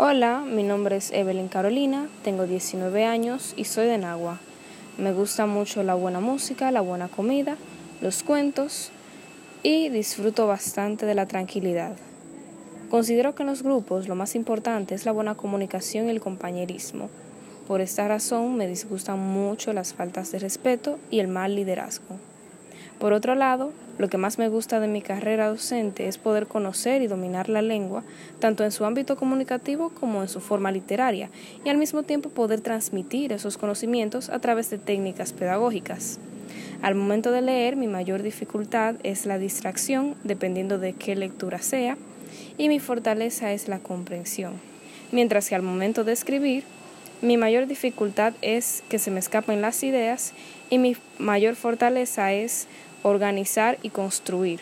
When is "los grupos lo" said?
13.48-14.14